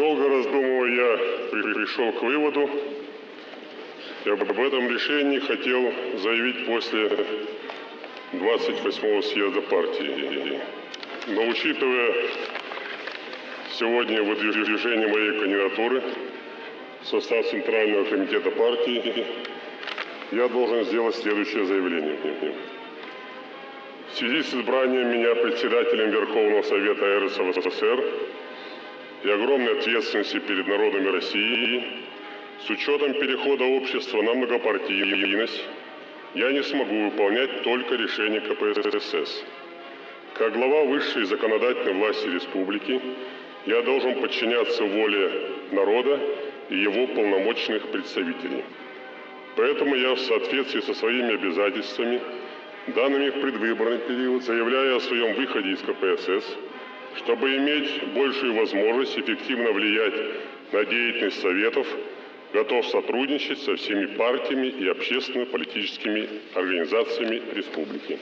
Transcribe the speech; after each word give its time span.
Недолго 0.00 0.30
раздумывая, 0.30 0.90
я 0.90 1.16
при- 1.50 1.74
пришел 1.74 2.10
к 2.12 2.22
выводу, 2.22 2.70
и 4.24 4.30
об 4.30 4.58
этом 4.58 4.90
решении 4.90 5.38
хотел 5.40 5.92
заявить 6.16 6.64
после 6.64 7.10
28-го 8.32 9.20
съезда 9.20 9.60
партии. 9.60 10.58
Но 11.26 11.46
учитывая 11.48 12.14
сегодня 13.78 14.22
выдвижение 14.22 15.06
моей 15.06 15.38
кандидатуры 15.38 16.02
в 17.02 17.06
состав 17.06 17.46
Центрального 17.50 18.04
комитета 18.04 18.50
партии, 18.52 19.26
я 20.32 20.48
должен 20.48 20.82
сделать 20.84 21.14
следующее 21.16 21.66
заявление. 21.66 22.16
В 24.08 24.16
связи 24.16 24.42
с 24.44 24.54
избранием 24.54 25.10
меня 25.10 25.34
председателем 25.34 26.08
Верховного 26.10 26.62
Совета 26.62 27.20
РСФСР 27.20 28.04
и 29.24 29.30
огромной 29.30 29.78
ответственности 29.78 30.38
перед 30.38 30.66
народами 30.66 31.08
России, 31.08 31.84
с 32.66 32.70
учетом 32.70 33.14
перехода 33.14 33.64
общества 33.64 34.22
на 34.22 34.34
многопартийность, 34.34 35.62
я 36.34 36.52
не 36.52 36.62
смогу 36.62 37.10
выполнять 37.10 37.62
только 37.62 37.96
решения 37.96 38.40
КПСС. 38.40 39.44
Как 40.34 40.52
глава 40.52 40.84
высшей 40.84 41.24
законодательной 41.24 41.94
власти 41.94 42.28
республики, 42.28 43.00
я 43.66 43.82
должен 43.82 44.20
подчиняться 44.20 44.84
воле 44.84 45.30
народа 45.72 46.18
и 46.70 46.76
его 46.76 47.06
полномочных 47.08 47.88
представителей. 47.88 48.64
Поэтому 49.56 49.96
я 49.96 50.14
в 50.14 50.20
соответствии 50.20 50.80
со 50.80 50.94
своими 50.94 51.34
обязательствами, 51.34 52.20
данными 52.94 53.30
в 53.30 53.40
предвыборный 53.40 53.98
период, 53.98 54.42
заявляю 54.44 54.96
о 54.96 55.00
своем 55.00 55.34
выходе 55.34 55.70
из 55.72 55.80
КПСС, 55.80 56.56
чтобы 57.16 57.56
иметь 57.56 58.02
большую 58.14 58.54
возможность 58.54 59.18
эффективно 59.18 59.72
влиять 59.72 60.14
на 60.72 60.84
деятельность 60.84 61.40
Советов, 61.40 61.86
готов 62.52 62.86
сотрудничать 62.86 63.58
со 63.60 63.76
всеми 63.76 64.06
партиями 64.06 64.68
и 64.68 64.88
общественно-политическими 64.88 66.28
организациями 66.54 67.42
республики. 67.54 68.18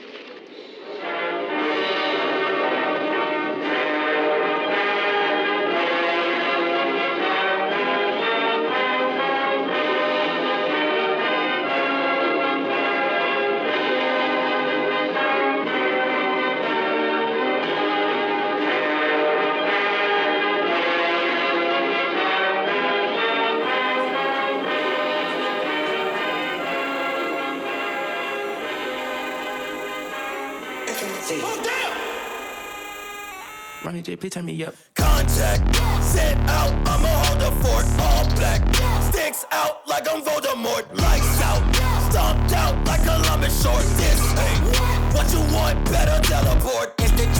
Ronnie 33.83 34.01
J, 34.01 34.15
please 34.17 34.31
turn 34.31 34.45
me 34.45 34.63
up. 34.63 34.75
Contact, 34.93 35.75
set 36.03 36.37
out, 36.49 36.71
I'ma 36.87 37.07
hold 37.07 37.39
the 37.39 37.51
fort, 37.63 37.85
all 37.99 38.25
black. 38.35 38.61
Sticks 39.05 39.45
out 39.51 39.87
like 39.87 40.05
I'm 40.11 40.21
Voldemort, 40.21 40.85
lights 40.99 41.41
out. 41.41 41.63
Stomped 42.11 42.53
out 42.53 42.85
like 42.85 43.03
Columbus 43.03 43.63
short. 43.63 43.83
This 43.97 44.21
ain't 44.37 45.13
what 45.15 45.31
you 45.31 45.39
want, 45.55 45.83
better 45.85 46.21
teleport. 46.27 46.93
Instant 47.01 47.33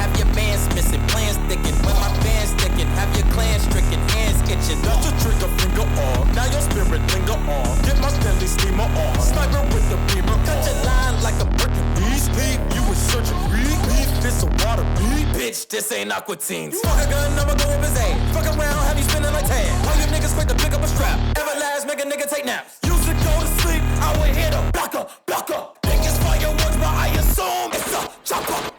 have 0.00 0.12
your 0.18 0.28
bands 0.34 0.66
missing, 0.74 1.02
plans 1.08 1.36
sticking. 1.46 1.76
When 1.84 1.96
my 2.00 2.10
band's 2.24 2.50
sticking, 2.56 2.88
have 2.98 3.10
your 3.16 3.26
clan 3.32 3.60
stricken, 3.60 4.00
hands 4.14 4.40
itching. 4.48 4.80
That's 4.82 5.04
the 5.06 5.12
trigger 5.22 5.50
finger 5.58 5.86
off, 6.08 6.26
Now 6.34 6.46
your 6.50 6.62
spirit 6.62 7.02
linger 7.12 7.38
on. 7.50 7.74
Get 7.82 8.00
my 8.00 8.08
Stanley 8.08 8.46
Steemer 8.46 8.88
on. 8.88 9.20
Sniper 9.20 9.62
with 9.74 9.86
the 9.90 9.98
beamer 10.10 10.38
Cut 10.44 10.60
your 10.66 10.78
line 10.84 11.16
like 11.22 11.38
a 11.40 11.46
brick 11.46 11.72
and 11.72 11.90
Beast 11.96 12.28
leave 12.36 12.60
you 12.74 12.82
with 12.88 12.98
surgery. 12.98 13.68
Beef 13.88 14.10
this 14.24 14.42
a 14.42 14.46
water 14.64 14.84
beat. 14.96 15.28
bitch. 15.36 15.68
This 15.68 15.92
ain't 15.92 16.12
Aqua 16.12 16.36
Teens. 16.36 16.80
Fuck 16.80 17.06
a 17.06 17.10
gun, 17.10 17.38
I'ma 17.38 17.54
go 17.54 17.68
with 17.68 17.88
his 17.88 17.98
aim. 18.00 18.16
Fuck 18.32 18.46
around, 18.46 18.80
have 18.88 18.96
you 18.96 19.04
spinning 19.04 19.32
like 19.32 19.46
tan. 19.46 19.68
All 19.86 19.96
you 20.00 20.06
niggas 20.06 20.34
quick 20.34 20.48
to 20.48 20.54
pick 20.54 20.72
up 20.72 20.82
a 20.82 20.88
strap. 20.88 21.18
Everlast, 21.36 21.86
make 21.86 22.00
a 22.00 22.06
nigga 22.08 22.28
take 22.28 22.44
naps. 22.44 22.78
Used 22.84 23.04
to 23.04 23.14
go 23.14 23.32
to 23.40 23.46
sleep, 23.60 23.82
I 24.00 24.16
would 24.18 24.34
hit 24.34 24.54
a 24.54 24.62
blocker, 24.72 25.06
blocker. 25.26 25.60
Think 25.82 26.04
it's 26.04 26.18
fireworks, 26.18 26.76
but 26.76 26.94
I 27.04 27.08
assume 27.18 27.72
it's 27.72 27.92
a 27.92 28.10
chopper. 28.24 28.73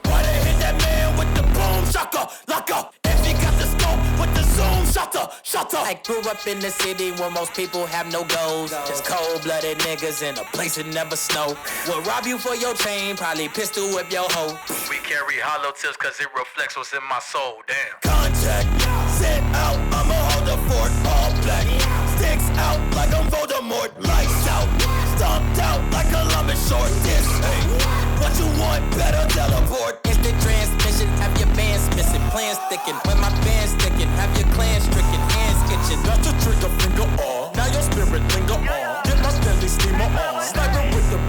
The 1.95 2.01
boom 2.01 2.11
shaka, 2.11 2.29
locker? 2.47 2.89
If 3.05 3.25
he 3.25 3.33
got 3.33 3.53
the 3.57 3.65
scope 3.65 4.19
with 4.19 4.33
the 4.35 4.43
zoom 4.43 4.85
shutter, 4.85 5.27
shutter. 5.43 5.77
I 5.77 5.99
grew 6.03 6.19
up 6.29 6.45
in 6.47 6.59
the 6.59 6.69
city 6.69 7.11
where 7.11 7.31
most 7.31 7.53
people 7.53 7.85
have 7.87 8.11
no 8.11 8.23
goals. 8.23 8.71
Just 8.87 9.05
cold-blooded 9.05 9.79
niggas 9.79 10.21
in 10.21 10.37
a 10.37 10.43
place 10.51 10.75
that 10.75 10.87
never 10.87 11.15
snow. 11.15 11.55
Will 11.87 12.01
rob 12.01 12.25
you 12.25 12.37
for 12.37 12.55
your 12.55 12.73
chain, 12.75 13.15
probably 13.15 13.47
pistol 13.49 13.87
whip 13.95 14.11
your 14.11 14.27
hoe. 14.31 14.57
We 14.89 14.97
carry 14.97 15.39
hollow 15.39 15.71
tips 15.71 15.97
cause 15.97 16.19
it 16.19 16.27
reflects 16.35 16.75
what's 16.77 16.93
in 16.93 17.03
my 17.09 17.19
soul, 17.19 17.63
damn. 17.67 17.99
Contact, 18.01 18.67
set 19.11 19.43
out, 19.55 19.79
I'ma 19.93 20.15
hold 20.31 20.45
the 20.47 20.57
fort, 20.67 20.91
all 21.07 21.31
black. 21.43 21.65
Sticks 22.17 22.49
out 22.59 22.79
like 22.95 23.13
I'm 23.13 23.27
Voldemort, 23.31 23.91
lights 24.03 24.47
out. 24.49 24.67
Stomped 25.15 25.59
out 25.59 25.81
like 25.91 26.09
Columbus 26.11 26.59
short. 26.67 26.89
This 27.07 27.27
ain't 27.39 27.67
what 28.19 28.33
you 28.39 28.47
want, 28.59 28.83
better 28.95 29.23
teleport. 29.33 29.99
Instant 30.05 30.41
transmission, 30.41 30.55
have 30.55 30.75
your 30.75 30.85
bands 30.85 30.94
missing, 31.95 32.21
plans 32.29 32.59
sticking. 32.67 32.95
When 33.07 33.19
my 33.19 33.31
band's 33.43 33.71
sticking, 33.73 34.11
have 34.19 34.31
your 34.37 34.47
clan 34.53 34.79
stricken, 34.81 35.21
hands 35.31 35.59
itching. 35.71 36.01
That's 36.03 36.27
the 36.27 36.33
trigger 36.43 36.71
finger 36.79 37.07
on. 37.23 37.55
Now 37.55 37.67
your 37.71 37.81
spirit 37.81 38.23
linger 38.35 38.59
on. 38.59 39.03
Get 39.07 39.17
my 39.23 39.31
Stanley 39.31 39.67
Steemer 39.67 40.11
on. 40.11 40.43
Sniper 40.43 40.83
with 40.93 41.07
the 41.09 41.19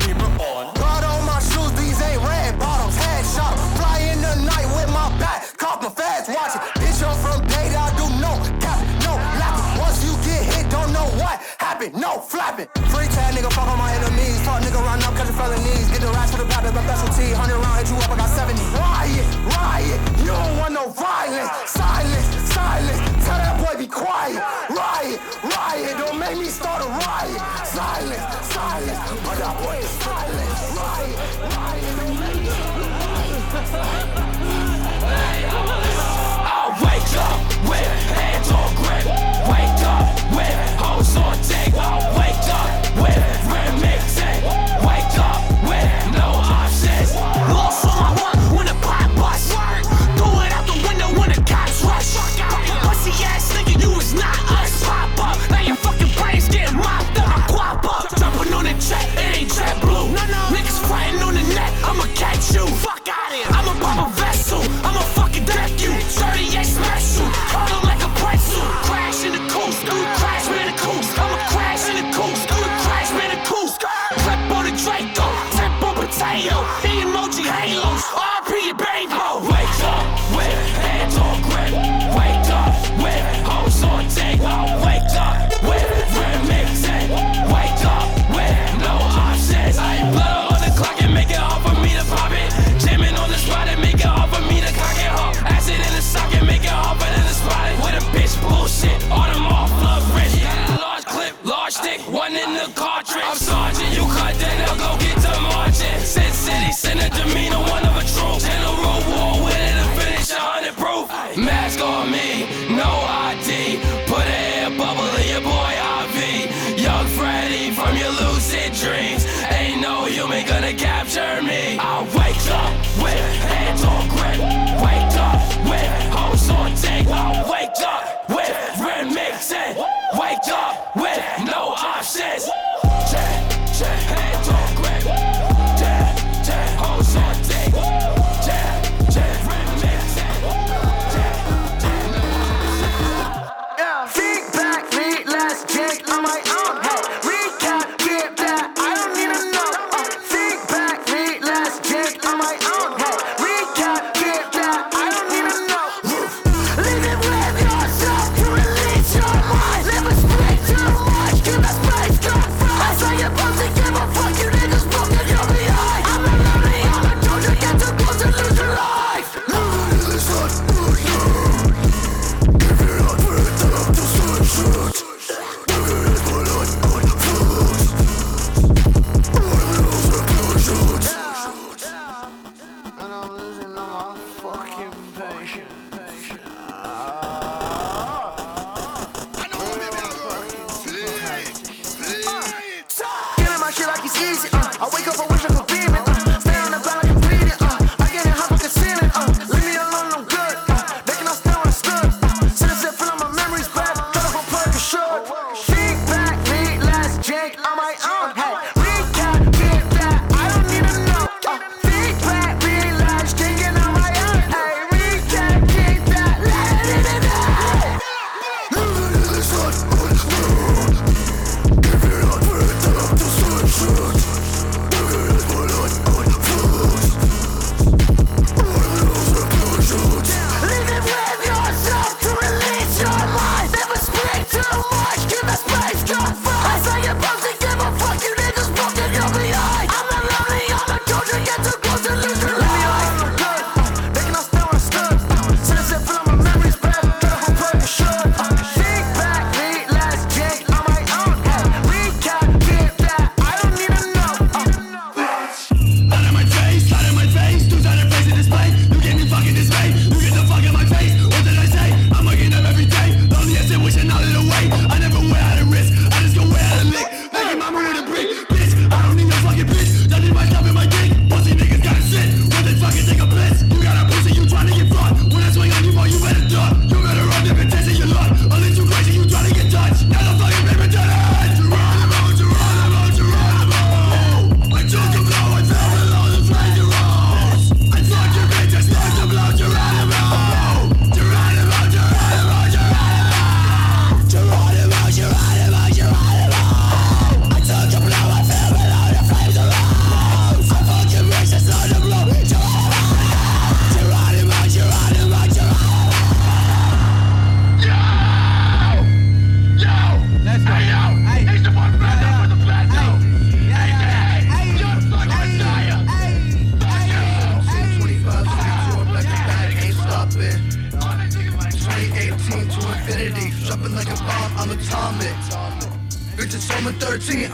flapping. 12.57 12.91
Free 12.91 13.07
tag, 13.09 13.35
nigga, 13.35 13.53
fuck 13.53 13.69
on 13.69 13.79
my 13.79 13.93
enemies. 13.93 14.41
Talk 14.45 14.63
nigga, 14.63 14.81
run 14.81 15.03
up, 15.03 15.15
catch 15.17 15.29
felonies. 15.29 15.89
Get 15.91 16.01
the 16.01 16.09
rats 16.09 16.33
for 16.33 16.39
the 16.39 16.49
back, 16.49 16.63
my 16.63 16.83
specialty. 16.83 17.33
100 17.33 17.59
round, 17.59 17.79
hit 17.79 17.89
you 17.91 17.97
up, 17.97 18.11
I 18.11 18.17
got 18.17 18.31
70. 18.31 18.61
Riot, 18.77 19.27
riot, 19.57 20.01
you 20.21 20.33
don't 20.33 20.59
want 20.59 20.75
no 20.75 20.89
violence. 20.89 21.51
Silence, 21.67 22.27
silence, 22.53 23.01
tell 23.25 23.39
that 23.39 23.57
boy 23.61 23.79
be 23.79 23.87
quiet. 23.87 24.41
Riot, 24.71 25.21
riot, 25.45 25.97
don't 25.99 26.19
make 26.19 26.39
me 26.39 26.47
start 26.47 26.83
a 26.83 26.89
riot. 26.89 27.41
Silence, 27.65 28.25
silence, 28.49 29.01
put 29.25 29.37
that 29.39 29.55
boy 29.61 29.77
to 29.77 29.89
silence. 30.01 30.61
Riot, 30.77 31.17
riot, 31.53 31.93
don't 32.01 32.17
make 32.21 32.41
me 32.41 32.47
I 36.49 36.73
wake 36.83 37.15
up 37.17 37.39
with 37.69 37.93
hands 38.17 38.51
on 38.51 38.69
grip. 38.77 39.07
Wake 39.49 39.83
up 39.87 40.07
with 40.35 40.57
hoes 40.81 41.17
on 41.17 41.37
deck. 41.49 42.16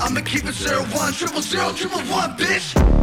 I'ma 0.04 0.20
keep 0.22 0.44
it 0.46 0.54
zero 0.54 0.82
one, 0.86 1.12
triple 1.12 1.42
zero, 1.42 1.72
triple 1.72 2.00
one, 2.00 2.36
bitch. 2.36 3.01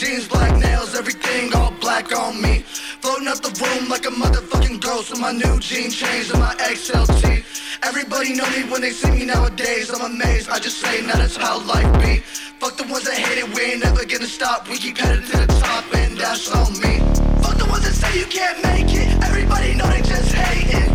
jeans, 0.00 0.26
black 0.26 0.56
nails, 0.58 0.94
everything 0.94 1.52
all 1.54 1.72
black 1.72 2.10
on 2.16 2.40
me. 2.40 2.64
Floating 3.02 3.28
up 3.28 3.40
the 3.44 3.52
room 3.60 3.88
like 3.90 4.06
a 4.06 4.10
motherfucking 4.10 4.80
ghost 4.80 5.10
with 5.10 5.20
my 5.20 5.30
new 5.30 5.60
jean 5.60 5.90
change 5.90 6.30
and 6.30 6.40
my 6.40 6.54
XLT. 6.72 7.44
Everybody 7.82 8.32
know 8.32 8.48
me 8.56 8.64
when 8.70 8.80
they 8.80 8.92
see 8.92 9.10
me 9.10 9.26
nowadays. 9.26 9.90
I'm 9.92 10.00
amazed. 10.00 10.48
I 10.48 10.58
just 10.58 10.78
say 10.78 11.02
now 11.02 11.16
that's 11.16 11.36
how 11.36 11.60
life 11.66 11.92
be. 12.00 12.20
Fuck 12.60 12.78
the 12.78 12.84
ones 12.84 13.04
that 13.04 13.18
hate 13.18 13.38
it, 13.44 13.48
we 13.54 13.60
ain't 13.72 13.84
never 13.84 14.06
gonna 14.06 14.24
stop. 14.24 14.68
We 14.68 14.78
keep 14.78 14.96
headed 14.96 15.26
to 15.26 15.36
the 15.36 15.46
top, 15.60 15.84
and 15.94 16.16
that's 16.16 16.48
on 16.48 16.72
me. 16.80 17.04
Fuck 17.44 17.58
the 17.58 17.66
ones 17.68 17.84
that 17.84 17.92
say 17.92 18.18
you 18.18 18.24
can't 18.24 18.56
make 18.64 18.88
it. 18.88 19.08
Everybody 19.22 19.74
know 19.74 19.86
they 19.86 20.00
just 20.00 20.32
hate 20.32 20.80
it. 20.80 20.88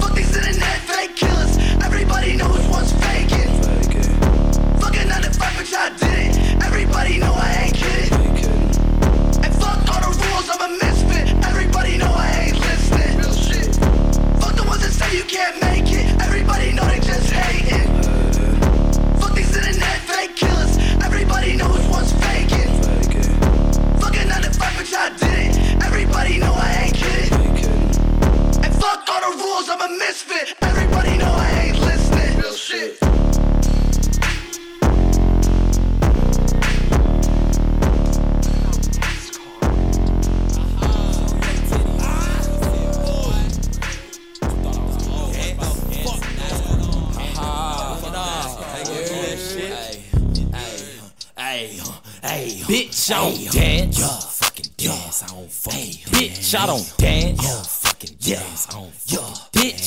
Fuck 0.00 0.16
these 0.16 0.34
internet 0.36 0.78
fake 0.90 1.14
killers. 1.14 1.54
Everybody 1.86 2.34
knows 2.34 2.58
what's 2.66 2.90
faking. 3.06 3.50
Fucking 4.82 5.08
95 5.08 5.74
I 5.78 5.88
did 5.96 6.36
it. 6.36 6.47
Everybody 6.62 7.18
know 7.18 7.32
I 7.34 7.64
ain't 7.64 7.74
kidding. 7.74 8.12
And 9.44 9.54
fuck 9.56 9.80
all 9.90 10.02
the 10.02 10.12
rules, 10.18 10.48
a 10.50 10.68
misfit. 10.68 11.46
Everybody 11.46 11.98
know 11.98 12.12
I 12.14 12.48
ain't 12.48 12.60
listening. 12.60 13.20
Fuck 14.40 14.56
the 14.56 14.64
ones 14.64 14.82
that 14.82 14.92
say 14.92 15.16
you 15.16 15.24
can't 15.24 15.60
make 15.62 15.92
it. 15.92 16.20
Everybody 16.22 16.72
know 16.74 16.84
they 16.86 17.00
just 17.00 17.30
hating. 17.30 17.87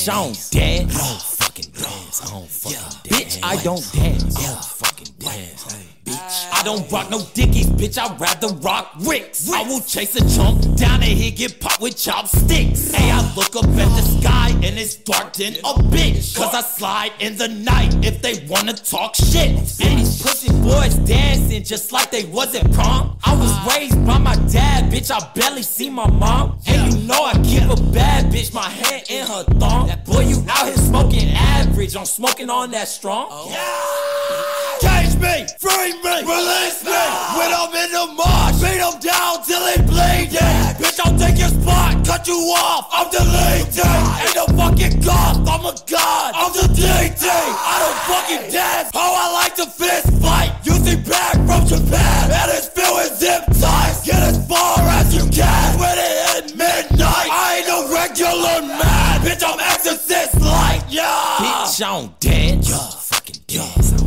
I 0.02 0.06
don't 0.06 0.50
dance. 0.50 0.96
I 0.96 1.08
don't 1.08 1.22
fucking 1.22 1.66
dance. 1.74 2.22
I 2.24 2.30
don't 2.32 2.48
fucking 2.48 2.78
yeah. 2.78 3.20
dance. 3.20 3.38
Bitch, 3.38 3.40
I 3.44 3.64
don't 3.64 3.92
dance. 3.94 4.38
I 4.38 4.48
don't 4.48 4.66
fucking 4.66 5.08
dance. 5.20 5.64
Bitch, 6.06 6.50
I 6.52 6.64
don't 6.64 6.92
rock 6.92 7.12
no 7.12 7.20
dickies, 7.36 7.68
bitch. 7.68 8.00
I'd 8.00 8.20
rather 8.20 8.48
rock 8.56 8.94
ricks. 9.02 9.52
I 9.52 9.62
will 9.62 9.82
chase 9.82 10.16
a 10.16 10.36
chump 10.36 10.62
down 10.76 11.04
and 11.04 11.04
he 11.04 11.30
get 11.30 11.60
popped 11.60 11.82
with 11.82 11.98
chopsticks. 11.98 12.92
Hey, 12.92 13.12
I 13.12 13.22
look 13.36 13.56
up 13.56 13.66
at 13.66 13.76
the 13.76 14.02
sky 14.20 14.50
and 14.64 14.80
it's 14.80 14.96
dark 14.96 15.38
a 15.40 15.52
bitch. 15.94 16.36
Cause 16.36 16.56
I 16.56 16.62
slide 16.62 17.12
in 17.20 17.38
the 17.38 17.50
night 17.50 17.94
if 18.04 18.24
they 18.24 18.44
wanna 18.48 18.74
talk 18.74 19.14
shit. 19.16 19.52
Any 19.82 20.02
pussy 20.02 20.51
boys 20.62 20.96
dancing 20.96 21.64
just 21.64 21.92
like 21.92 22.12
they 22.12 22.26
wasn't 22.26 22.74
prom. 22.74 23.18
I 23.24 23.36
was 23.36 23.76
raised 23.76 24.06
by 24.06 24.18
my 24.18 24.36
dad, 24.52 24.92
bitch. 24.92 25.12
I 25.12 25.20
barely 25.34 25.64
see 25.64 25.90
my 25.90 26.10
mom. 26.10 26.60
And 26.68 26.94
you 26.94 27.08
know 27.08 27.24
I 27.24 27.34
give 27.40 27.70
a 27.70 27.92
bad 27.92 28.32
bitch 28.32 28.54
my 28.54 28.70
hand 28.70 29.04
in 29.10 29.26
her 29.26 29.44
thong. 29.60 29.88
That 29.88 30.06
boy, 30.06 30.22
you 30.22 30.44
out 30.50 30.68
here 30.68 30.78
smoking 30.78 31.30
average. 31.30 31.96
I'm 31.96 32.06
smoking 32.06 32.50
on 32.50 32.72
that 32.72 32.88
strong. 32.88 33.50
Yeah. 33.50 34.61
Cage 34.82 35.16
me, 35.22 35.46
free 35.62 35.94
me, 36.02 36.16
release 36.26 36.82
me. 36.84 37.02
When 37.38 37.50
I'm 37.54 37.74
in 37.74 37.90
the 37.94 38.06
marsh, 38.18 38.58
beat 38.62 38.82
him 38.82 38.98
down 39.00 39.44
till 39.46 39.62
he 39.70 39.78
bleeding. 39.86 40.58
Bitch, 40.82 41.00
I'll 41.06 41.18
take 41.18 41.38
your 41.38 41.50
spot, 41.50 42.06
cut 42.06 42.28
you 42.28 42.38
off. 42.58 42.90
I'm 42.92 43.10
deleting. 43.14 43.86
Ain't 43.86 44.36
no 44.36 44.46
fucking 44.58 45.02
goth, 45.02 45.48
I'm 45.48 45.66
a 45.66 45.74
god. 45.86 46.34
I'm 46.36 46.52
the 46.54 46.68
DT. 46.74 47.26
I 47.30 47.76
don't 47.82 48.00
fucking 48.10 48.52
dance. 48.52 48.90
How 48.94 49.14
I 49.14 49.32
like 49.34 49.56
to 49.56 49.66
fist 49.66 50.10
fight. 50.22 50.52
You 50.64 50.74
see 50.74 50.98
back 50.98 51.36
from 51.46 51.66
Japan, 51.68 52.32
and 52.32 52.52
it's 52.52 52.68
filled 52.70 52.98
with 52.98 53.18
zip 53.18 53.46
ties. 53.62 54.02
Get 54.04 54.22
as 54.22 54.48
far 54.48 54.80
as 54.98 55.14
you 55.14 55.30
can. 55.30 55.80
When 55.80 55.96
it 55.98 56.14
hit 56.34 56.58
midnight, 56.58 57.30
I 57.30 57.58
ain't 57.60 57.68
no 57.68 57.94
regular 57.94 58.62
man. 58.66 59.22
Bitch, 59.22 59.44
I'm 59.46 59.60
exorcist 59.60 60.42
like, 60.42 60.84
yeah. 60.90 61.38
Bitch, 61.38 61.86
I'm 61.86 62.14
dead. 62.20 62.68
Yeah, 62.68 62.78
fucking 62.78 63.42
dead 63.48 64.01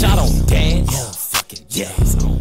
bitch, 0.00 0.08
I 0.08 0.16
don't 0.16 0.48
dance. 0.48 0.88
I 0.90 1.02
don't 1.02 1.16
fucking 1.16 1.66
dance. 1.68 2.39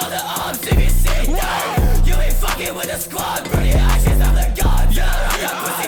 got 0.00 0.10
the 0.10 0.42
arms 0.42 0.58
to 0.60 0.74
be 0.76 0.88
seen. 0.88 1.34
Down 1.34 2.06
You 2.06 2.14
ain't 2.14 2.32
fucking 2.34 2.74
with 2.74 2.86
the 2.86 2.98
squad 2.98 3.50
Bring 3.50 3.66
your 3.66 3.78
ashes, 3.78 4.20
I'm 4.20 4.34
the 4.34 4.62
god 4.62 4.94
Yeah, 4.94 5.36
yeah. 5.40 5.79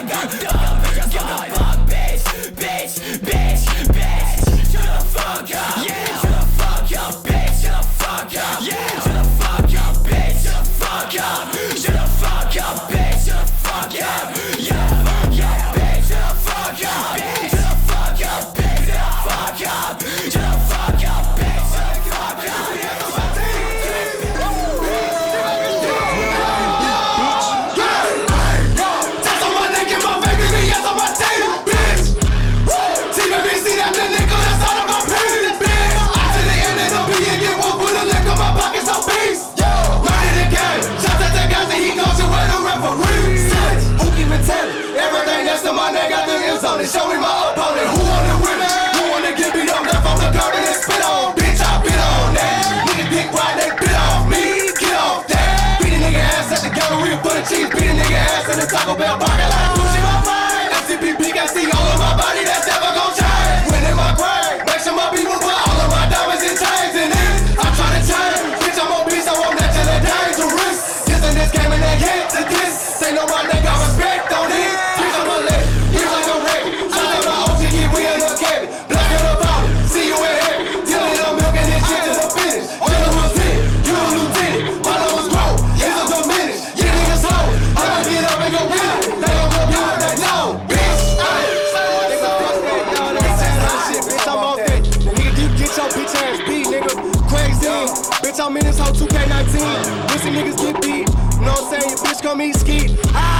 Bitch, 98.43 98.47
I'm 98.47 98.55
this 98.55 98.77
whole 98.77 98.91
2K19. 98.91 100.07
Pussy 100.09 100.29
niggas 100.29 100.57
get 100.57 100.81
beat. 100.81 101.07
You 101.39 101.45
know 101.45 101.53
what 101.53 101.63
I'm 101.63 101.79
saying? 101.79 101.89
Your 101.89 101.99
bitch 101.99 102.21
come 102.21 102.41
eat 102.41 102.55
skeet. 102.55 102.91
I 103.15 103.32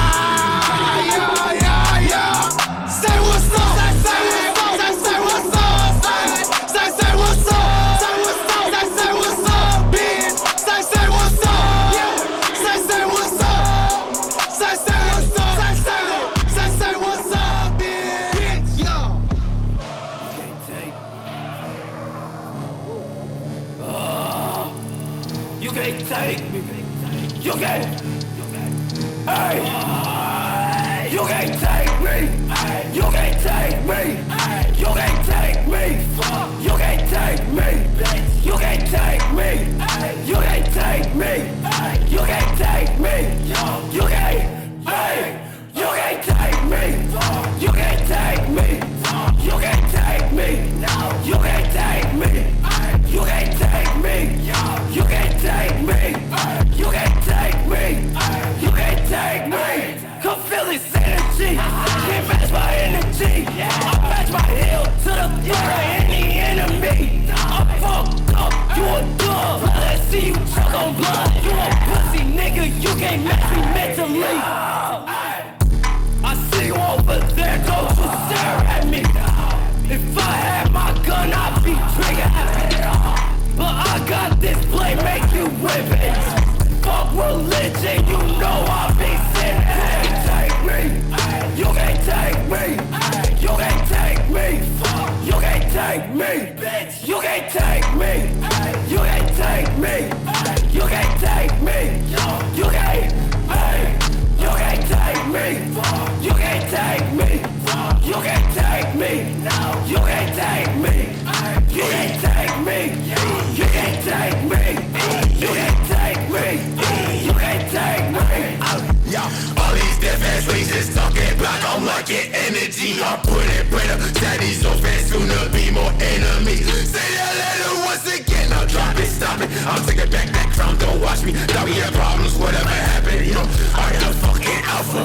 bullet 123.24 123.66
printer 123.72 124.00
Chinese 124.20 124.62
so 124.62 124.72
fast, 124.84 125.14
Gonna 125.14 125.50
be 125.52 125.72
more 125.72 125.92
enemies. 126.00 126.66
Say 126.90 127.10
that 127.18 127.34
letter 127.40 127.74
once 127.86 128.06
again, 128.08 128.52
I'll 128.54 128.68
drop 128.68 128.98
it, 128.98 129.08
stop 129.08 129.40
it. 129.42 129.50
I'm 129.66 129.84
taking 129.86 130.10
back 130.10 130.30
that 130.34 130.50
crown, 130.54 130.78
don't 130.78 131.00
watch 131.02 131.24
me. 131.24 131.34
Now 131.54 131.66
we 131.66 131.74
have 131.84 131.94
problems, 131.94 132.36
whatever 132.36 132.70
happened, 132.70 133.26
you 133.26 133.34
know. 133.34 133.48
I 133.76 133.94
am 133.94 134.02
the 134.08 134.14
fucking 134.24 134.62
alpha. 134.66 135.04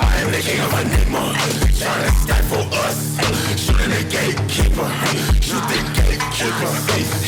I 0.00 0.12
am 0.22 0.30
the 0.32 0.40
king 0.40 0.60
of 0.60 0.72
enigma 0.74 1.24
Trying 1.78 2.04
to 2.06 2.12
stifle 2.22 2.66
us. 2.86 2.98
Shooting 3.60 3.90
the 3.90 4.02
gatekeeper. 4.08 4.88
Shoot 5.40 5.64
the 5.68 5.80
gatekeeper. 5.92 6.72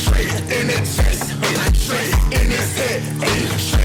Straight 0.00 0.32
in 0.50 0.66
the 0.68 0.78
chest. 0.82 1.36
Straight 1.76 2.14
in 2.32 2.50
his 2.50 2.70
head. 2.76 3.75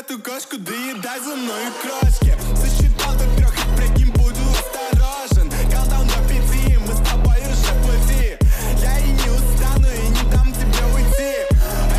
эту 0.00 0.18
кошку 0.18 0.56
доедай 0.56 1.20
за 1.20 1.36
мной 1.36 1.64
крошки. 1.82 2.32
Сосчитал 2.56 3.12
до 3.14 3.24
трех 3.36 3.52
и 3.52 3.76
пред 3.76 3.96
ним 3.98 4.10
буду 4.12 4.40
осторожен. 4.50 5.50
Колдун 5.70 6.06
до 6.08 6.18
пяти, 6.26 6.78
мы 6.78 6.92
с 6.94 7.08
тобой 7.08 7.36
уже 7.40 7.72
в 7.76 8.82
Я 8.82 8.98
и 8.98 9.10
не 9.10 9.28
устану, 9.28 9.86
и 9.86 10.08
не 10.08 10.22
дам 10.32 10.52
тебе 10.54 10.84
уйти. 10.94 11.44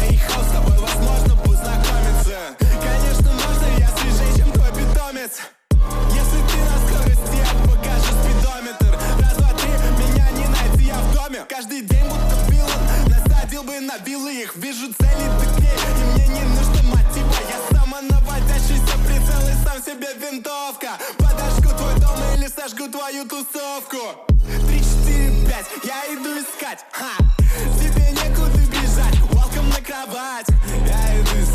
Эй, 0.02 0.18
хаос, 0.18 0.48
с 0.48 0.52
тобой 0.52 0.78
возможно 0.80 1.36
познакомиться. 1.46 2.38
Конечно 2.60 3.32
можно, 3.34 3.68
я 3.78 3.90
свежее, 3.98 4.38
чем 4.38 4.52
твой 4.52 4.70
питомец. 4.72 5.32
Если 6.10 6.40
ты 6.50 6.58
на 6.70 6.78
скорости, 6.88 7.38
я 7.38 7.50
покажу 7.70 8.12
спидометр. 8.24 8.98
Раз, 9.20 9.38
два, 9.38 9.54
три, 9.54 9.70
меня 10.02 10.32
не 10.32 10.48
найти, 10.48 10.84
я 10.86 11.00
в 11.00 11.14
доме. 11.14 11.46
Каждый 11.48 11.82
день 11.82 12.06
будто 12.06 12.52
вилан, 12.52 12.82
насадил 13.10 13.64
бы 13.64 13.80
на 13.80 13.98
виллы 13.98 14.42
их. 14.42 14.56
Вижу 14.56 14.92
цели, 14.94 15.28
такие, 15.40 15.72
к 15.72 16.00
и 16.00 16.04
мне 16.16 16.28
не 16.28 16.44
нужно 16.46 16.82
мотив 16.84 17.31
наводящийся 18.02 18.98
прицел 19.06 19.42
и 19.48 19.56
сам 19.64 19.82
себе 19.84 20.14
винтовка. 20.16 20.92
Подожгу 21.18 21.70
твой 21.78 21.96
дом 22.00 22.18
или 22.36 22.48
сожгу 22.48 22.88
твою 22.90 23.26
тусовку. 23.26 24.28
Три, 24.68 24.80
четыре, 24.80 25.48
пять, 25.48 25.68
я 25.84 26.14
иду 26.14 26.40
искать, 26.40 26.86
ха. 26.92 27.12
Тебе 27.80 28.12
некуда 28.12 28.58
бежать, 28.72 29.20
волком 29.32 29.70
на 29.70 29.82
кровать. 29.82 30.48
Я 30.88 31.22
иду 31.22 31.36
искать 31.42 31.51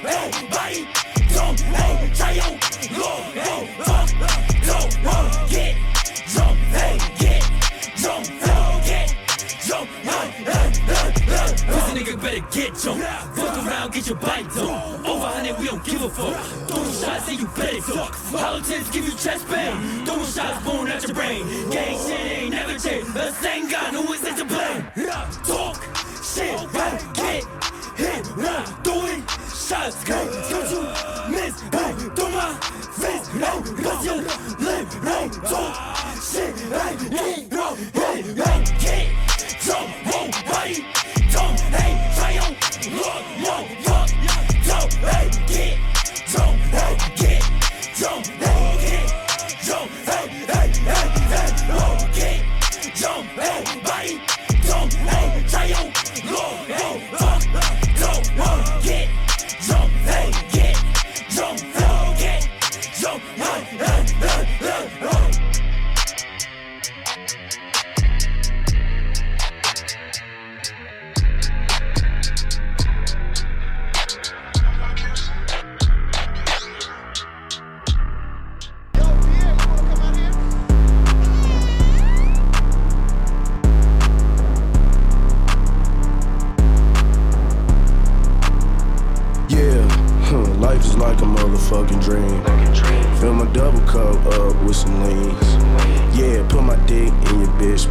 Hey! 0.00 0.47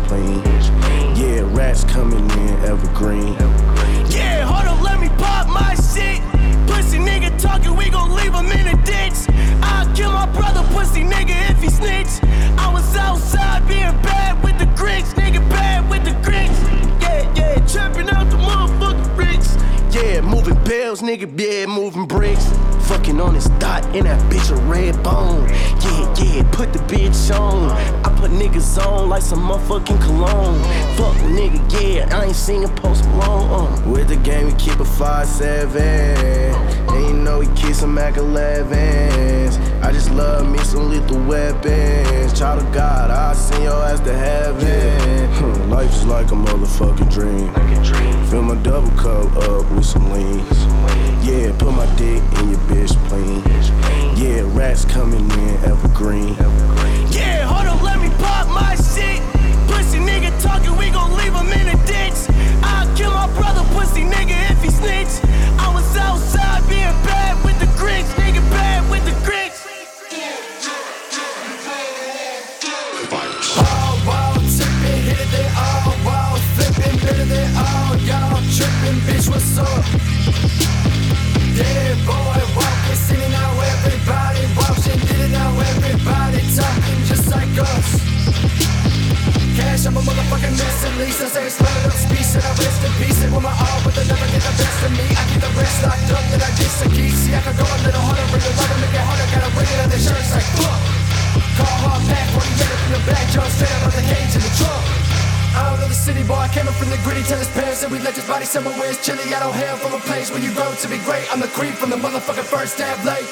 Yeah, 0.09 1.41
rats 1.53 1.83
coming 1.83 2.29
in 2.31 2.49
evergreen. 2.63 3.33
Yeah, 4.09 4.45
hold 4.45 4.65
up, 4.65 4.81
let 4.81 5.01
me 5.01 5.09
pop 5.17 5.47
my 5.47 5.75
shit. 5.75 6.21
Pussy 6.65 6.97
nigga 6.97 7.37
talking, 7.37 7.75
we 7.75 7.89
gon' 7.89 8.15
leave 8.15 8.33
him 8.33 8.45
in 8.45 8.67
a 8.67 8.83
ditch. 8.85 9.27
I'll 9.61 9.93
kill 9.93 10.11
my 10.13 10.25
brother, 10.27 10.63
pussy 10.73 11.03
nigga, 11.03 11.51
if 11.51 11.61
he 11.61 11.69
snitch. 11.69 12.23
I 12.57 12.71
was 12.71 12.95
outside 12.95 13.67
being 13.67 13.99
nigga, 21.07 21.39
yeah, 21.39 21.65
moving 21.65 22.05
bricks. 22.05 22.45
Fucking 22.89 23.19
on 23.21 23.33
his 23.33 23.47
dot 23.59 23.83
in 23.95 24.03
that 24.03 24.19
bitch 24.29 24.51
a 24.51 24.55
red 24.63 25.01
bone. 25.03 25.47
Yeah, 25.47 26.23
yeah, 26.23 26.51
put 26.51 26.73
the 26.73 26.79
bitch 26.79 27.33
on. 27.33 27.71
I 28.05 28.13
put 28.19 28.31
niggas 28.31 28.77
on 28.85 29.07
like 29.07 29.21
some 29.21 29.39
motherfucking 29.39 30.01
cologne. 30.01 30.61
Fuck 30.97 31.15
nigga, 31.31 31.59
yeah, 31.79 32.17
I 32.17 32.25
ain't 32.25 32.35
seen 32.35 32.63
a 32.65 32.67
post 32.67 33.05
Malone. 33.05 33.71
Uh. 33.71 33.89
With 33.89 34.09
the 34.09 34.17
game, 34.17 34.47
we 34.47 34.53
keep 34.53 34.79
a 34.79 34.83
5-7. 34.83 35.79
And 36.91 37.05
you 37.05 37.13
know 37.13 37.39
we 37.39 37.47
keep 37.55 37.73
some 37.73 37.93
Mac 37.93 38.15
11s. 38.15 39.83
I 39.83 39.91
just 39.93 40.11
love 40.11 40.49
me 40.49 40.59
some 40.59 40.89
lethal 40.89 41.23
weapons. 41.23 42.37
Child 42.37 42.63
of 42.63 42.73
God, 42.73 43.11
I 43.11 43.33
send 43.33 43.63
your 43.63 43.81
ass 43.83 44.01
to 44.01 44.13
heaven. 44.13 45.29
Hmm, 45.35 45.69
life 45.69 45.91
is 45.91 46.05
like 46.05 46.27
a 46.31 46.35
motherfucking 46.35 47.11
dream. 47.13 47.53
Dream. 47.83 48.25
Fill 48.25 48.41
my 48.41 48.55
double 48.55 48.91
cup 48.97 49.33
up 49.37 49.71
with 49.71 49.85
some 49.85 50.11
lean. 50.11 50.56
Coming 54.97 55.29
in 55.29 55.63
evergreen. 55.63 56.46
And 92.97 93.05
I 93.05 93.05
rest 93.05 93.05
in 93.05 93.05
peace. 93.05 93.19
And 93.23 93.31
with 93.33 93.45
my 93.45 93.53
all, 93.53 93.79
but 93.85 93.93
they 93.93 94.05
never 94.07 94.27
get 94.27 94.41
the 94.41 94.53
best 94.57 94.79
of 94.85 94.91
me. 94.97 95.07
I 95.13 95.23
keep 95.29 95.41
the 95.41 95.51
rest 95.53 95.77
locked 95.85 96.09
up, 96.11 96.23
then 96.33 96.41
I 96.41 96.49
get 96.57 96.71
keys. 96.93 97.17
See, 97.17 97.33
I 97.33 97.41
can 97.45 97.55
go 97.57 97.65
a 97.65 97.77
little 97.85 98.01
harder, 98.01 98.25
bring 98.33 98.41
it 98.41 98.55
harder, 98.57 98.77
make 98.81 98.95
it 98.95 99.05
harder. 99.05 99.27
Gotta 99.33 99.51
bring 99.53 99.69
it 99.69 99.79
on 99.81 99.89
the 99.89 99.99
shirts 100.01 100.31
like 100.33 100.49
fuck. 100.57 100.81
Call 101.57 101.77
hard 101.85 102.03
back, 102.09 102.27
48 102.33 102.41
up 102.41 102.81
in 102.85 102.91
the 102.93 103.01
back, 103.05 103.25
jump 103.33 103.49
straight 103.53 103.73
out 103.77 103.89
of 103.89 103.93
the 103.93 104.05
cage 104.05 104.33
in 104.33 104.41
the 104.41 104.53
trunk. 104.57 104.85
I 105.57 105.73
don't 105.73 105.89
the 105.89 105.97
city 105.97 106.21
boy, 106.21 106.37
I 106.37 106.49
came 106.53 106.69
up 106.69 106.77
from 106.77 106.89
the 106.93 107.01
gritty, 107.01 107.25
tell 107.25 107.41
his 107.41 107.49
parents 107.49 107.81
that 107.81 107.89
we 107.89 107.97
left 107.97 108.17
his 108.17 108.29
body 108.29 108.45
somewhere 108.45 108.77
where 108.77 108.89
it's 108.93 109.01
chilly. 109.01 109.25
I 109.33 109.41
don't 109.41 109.57
hail 109.57 109.77
from 109.77 109.97
a 109.97 110.01
place 110.05 110.29
where 110.29 110.41
you 110.41 110.53
grow 110.53 110.69
to 110.69 110.87
be 110.87 111.01
great. 111.01 111.25
I'm 111.33 111.41
the 111.41 111.49
creep 111.49 111.73
from 111.73 111.89
the 111.89 111.97
motherfucking 111.97 112.45
first 112.45 112.77
stab 112.77 112.97
late. 113.05 113.25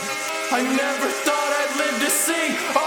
I 0.50 0.62
never 0.62 1.10
thought 1.26 1.52
I'd 1.54 1.74
live 1.78 1.98
to 2.02 2.10
see 2.10 2.85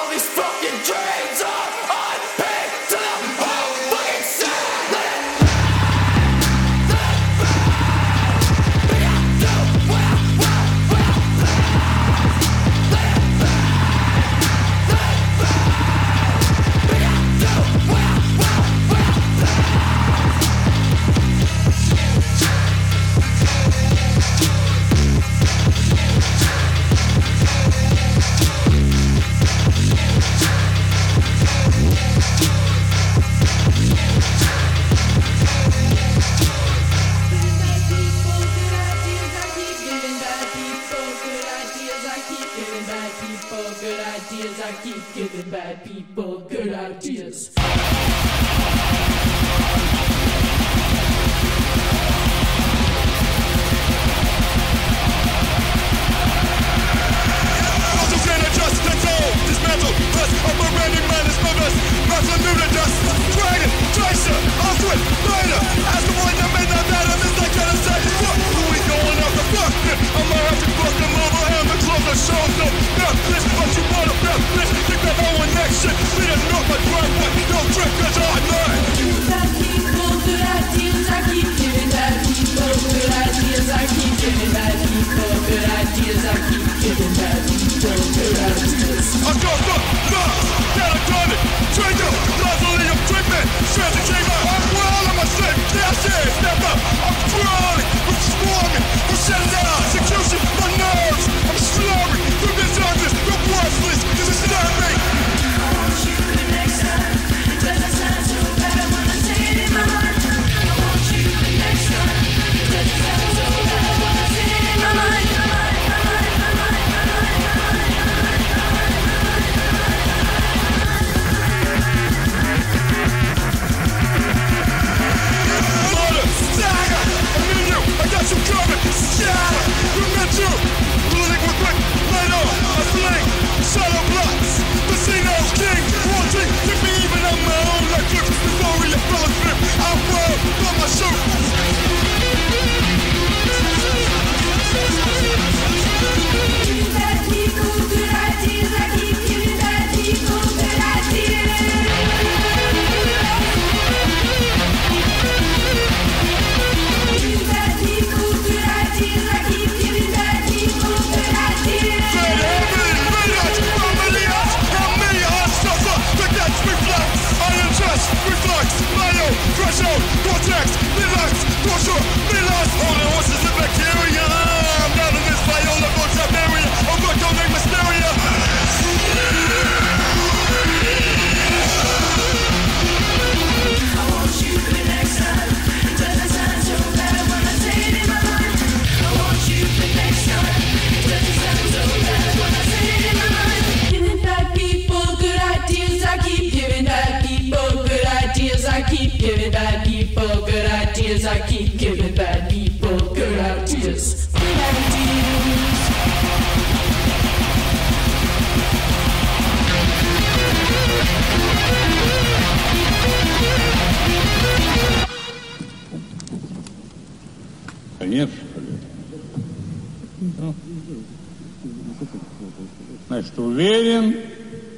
уверен, 223.99 224.17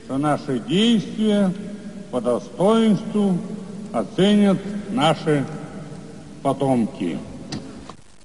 что 0.04 0.18
наши 0.18 0.58
действия 0.60 1.52
по 2.10 2.20
достоинству 2.20 3.38
оценят 3.92 4.58
наши 4.90 5.44
потомки. 6.42 7.18